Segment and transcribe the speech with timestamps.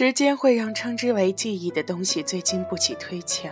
[0.00, 3.50] 时间会让称之为记忆的东西最经不起推敲，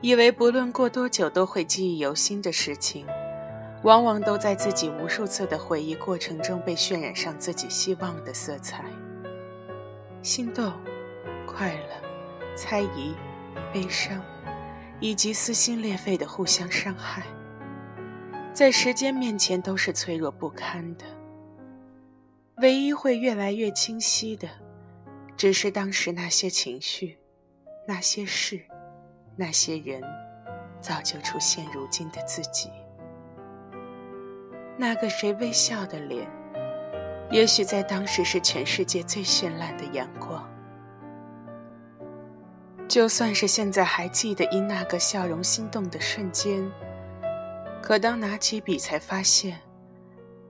[0.00, 3.06] 以为不论过多久都会记忆犹新的事情，
[3.84, 8.84] 往往都在自己无数次的回忆过程中被渲染上自己希望的色彩。
[10.20, 10.72] 心动、
[11.46, 13.14] 快乐、猜疑、
[13.72, 14.20] 悲伤，
[14.98, 17.22] 以及撕心裂肺的互相伤害，
[18.52, 21.04] 在时间面前都是脆弱不堪的。
[22.56, 24.48] 唯一会越来越清晰的。
[25.40, 27.16] 只是当时那些情绪、
[27.88, 28.60] 那些事、
[29.36, 30.02] 那些人，
[30.82, 32.68] 早就出现如今的自己。
[34.76, 36.28] 那个谁微笑的脸，
[37.30, 40.46] 也许在当时是全世界最绚烂的阳光。
[42.86, 46.70] 就算是现在还记得因那个笑容心动的瞬间，
[47.80, 49.58] 可当拿起笔才发现，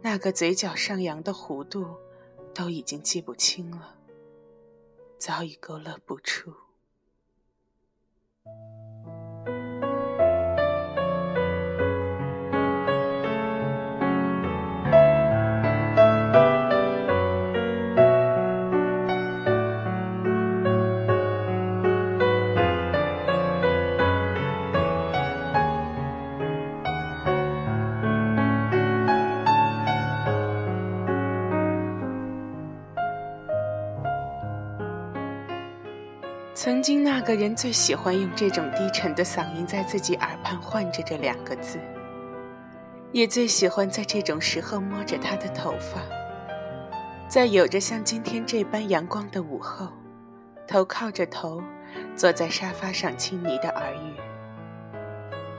[0.02, 1.86] 那个嘴角上扬的弧度，
[2.52, 3.94] 都已经记不清了。
[5.20, 6.69] 早已勾勒不出。
[36.62, 41.80] 曾经那个人最喜欢用这种低沉的嗓音在自己耳畔唤着这两个字，
[43.12, 46.02] 也最喜欢在这种时候摸着他的头发，
[47.26, 49.88] 在有着像今天这般阳光的午后，
[50.68, 51.62] 头靠着头，
[52.14, 54.12] 坐在沙发上亲昵的耳语，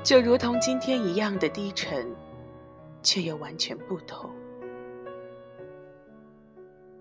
[0.04, 2.08] 就如同今天一样的低沉，
[3.02, 4.30] 却又完全不同。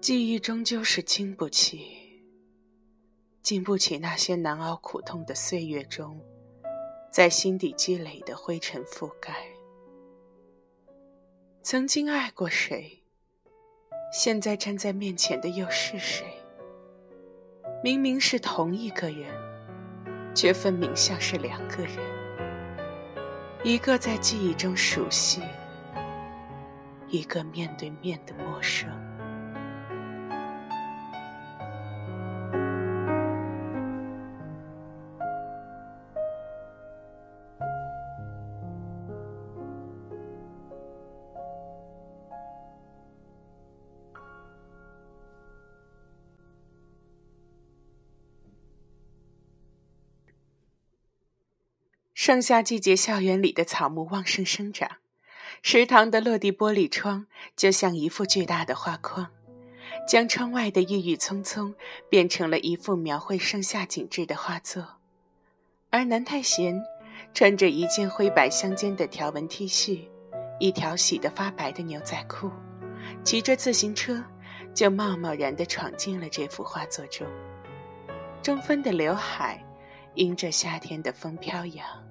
[0.01, 2.00] 记忆终究是经不起。
[3.43, 6.21] 经不起那些难熬苦痛的岁月中，
[7.11, 9.35] 在心底积累的灰尘覆盖。
[11.63, 13.03] 曾经爱过谁，
[14.13, 16.27] 现在站在面前的又是谁？
[17.83, 19.33] 明明是同一个人，
[20.35, 21.97] 却分明像是两个人。
[23.65, 25.43] 一个在记忆中熟悉，
[27.09, 28.89] 一个面对面的陌生。
[52.23, 54.99] 盛夏季节，校园里的草木旺盛生长，
[55.63, 57.27] 食堂的落地玻璃窗
[57.57, 59.29] 就像一幅巨大的画框，
[60.07, 61.75] 将窗外的郁郁葱葱
[62.11, 64.87] 变成了一幅描绘盛夏景致的画作。
[65.89, 66.79] 而南太贤
[67.33, 70.07] 穿着一件灰白相间的条纹 T 恤，
[70.59, 72.51] 一条洗得发白的牛仔裤，
[73.25, 74.23] 骑着自行车
[74.75, 77.27] 就贸贸然地闯进了这幅画作中，
[78.43, 79.65] 中分的刘海
[80.17, 82.10] 迎着夏天的风飘扬。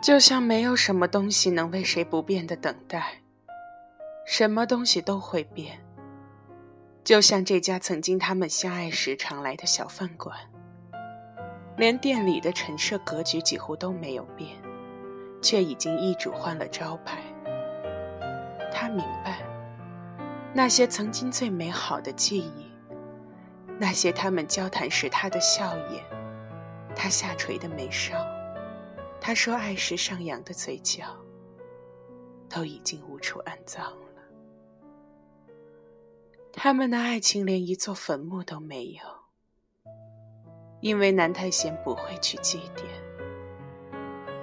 [0.00, 3.20] 就像没有什么东西能为谁不变的等待，
[4.24, 5.78] 什么东西都会变。
[7.04, 10.34] 就像这家曾经他们相爱时常来的小饭馆，
[11.76, 14.56] 连店里的陈设格局几乎都没有变，
[15.42, 17.18] 却已经易主换了招牌。
[18.72, 19.42] 他明白，
[20.54, 22.72] 那些曾经最美好的记忆，
[23.78, 26.02] 那些他们交谈时他的笑颜，
[26.96, 28.14] 他下垂的眉梢。
[29.20, 31.04] 他说：“爱时上扬的嘴角，
[32.48, 33.96] 都已经无处安葬了。
[36.52, 39.02] 他们的爱情连一座坟墓都没有，
[40.80, 42.82] 因为南太贤不会去祭奠，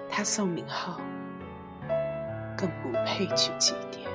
[0.08, 1.02] 他宋明浩
[2.58, 4.07] 更不配去祭奠。”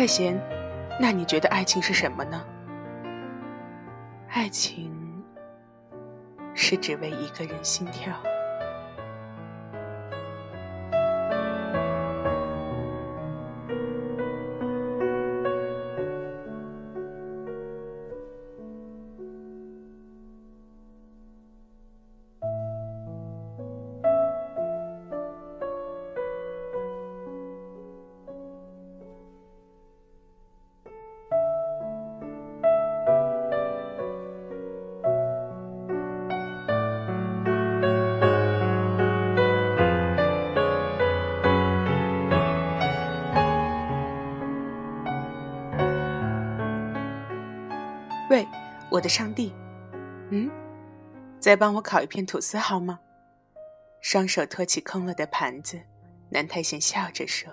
[0.00, 0.34] 太贤，
[0.98, 2.42] 那你觉得爱情是什么呢？
[4.30, 4.90] 爱情
[6.54, 8.14] 是只为一个人心跳。
[48.30, 48.46] 喂，
[48.92, 49.52] 我的上帝，
[50.30, 50.48] 嗯，
[51.40, 53.00] 再帮我烤一片吐司好吗？
[54.00, 55.82] 双手托起空了的盘子，
[56.30, 57.52] 南太贤笑着说：“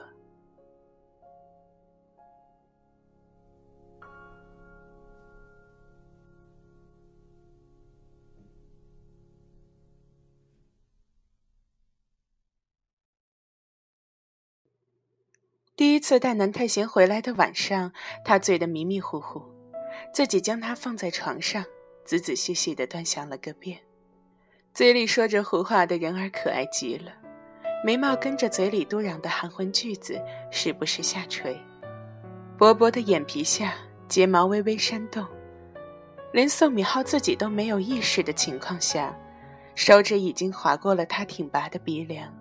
[15.76, 17.92] 第一次带南太贤回来的晚上，
[18.24, 19.42] 他醉得迷迷糊糊。”
[20.14, 21.64] 自己将它放在床上，
[22.04, 23.80] 仔仔细细地端详了个遍，
[24.74, 27.12] 嘴里说着胡话的人儿可爱极了，
[27.84, 30.20] 眉毛跟着嘴里嘟嚷的含混句子，
[30.52, 31.56] 时不时下垂，
[32.58, 33.76] 薄薄的眼皮下
[34.08, 35.24] 睫毛微微扇动，
[36.34, 39.16] 连宋敏浩自己都没有意识的情况下，
[39.76, 42.34] 手指已经划过了他挺拔的鼻梁，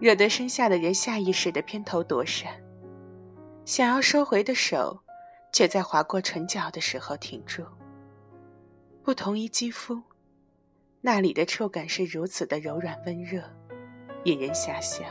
[0.00, 2.52] 惹得身下的人下意识的偏头躲闪，
[3.64, 4.98] 想要收回的手。
[5.52, 7.64] 却在划过唇角的时候停住。
[9.04, 10.02] 不同于肌肤，
[11.00, 13.42] 那里的触感是如此的柔软温热，
[14.24, 15.06] 引人遐想。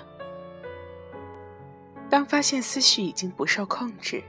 [2.10, 4.24] 当发现思绪已经不受控制，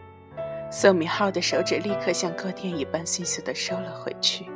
[0.71, 4.47] 宋明浩的手指立刻像割电一般迅速的收了回去。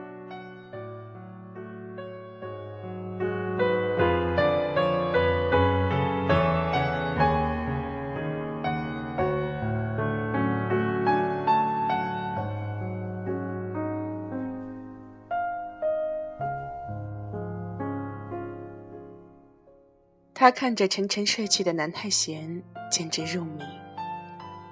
[20.47, 23.65] 他看着沉沉睡去的南太贤，简直入迷。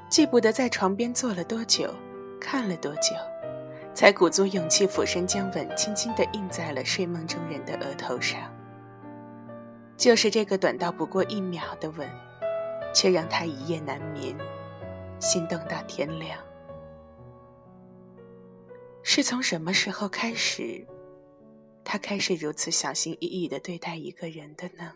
[0.08, 1.92] 记不得在床边坐了多久，
[2.40, 3.10] 看了多久，
[3.92, 8.48] 才鼓足勇气俯身将吻轻轻地印在了睡梦中人的额头上。
[9.96, 12.08] 就是这个短到不过一秒的吻，
[12.94, 14.32] 却让他一夜难眠，
[15.18, 16.38] 心动到天亮。
[19.02, 20.86] 是从什么时候开始，
[21.82, 24.92] 他开始如此小心翼翼地对待一个人的呢？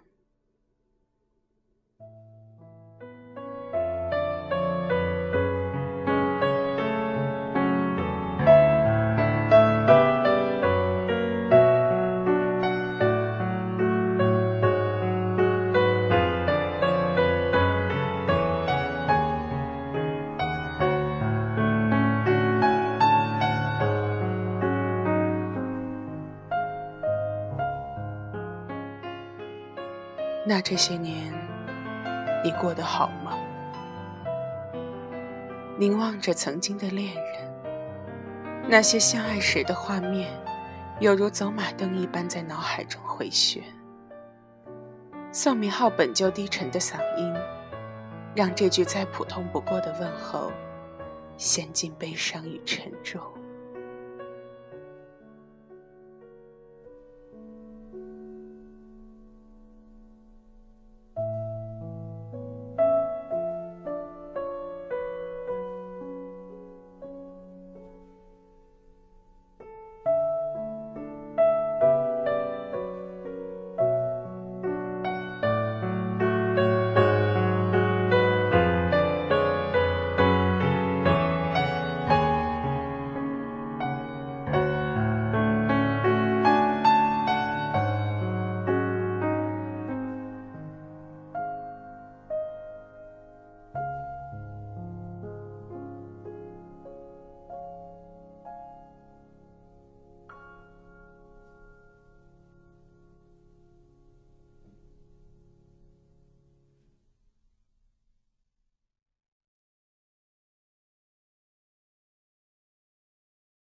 [30.51, 31.31] 那这些年，
[32.43, 33.37] 你过得好吗？
[35.77, 40.31] 凝望着曾经的恋人，那些相爱时的画面，
[41.01, 43.63] 犹如走马灯一般在脑海中回旋。
[45.33, 47.35] 宋明浩本就低沉的嗓音，
[48.35, 50.51] 让这句再普通不过的问候，
[51.37, 53.21] 陷进悲伤与沉重。